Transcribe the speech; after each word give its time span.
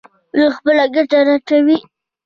دوی 0.33 0.47
خپله 0.57 0.83
ګټه 0.95 1.19
لټوي. 1.27 1.77